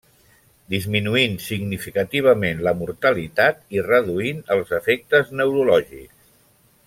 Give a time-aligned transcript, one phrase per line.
[0.73, 6.35] Disminuint significativament la mortalitat i reduint els efectes neurològics.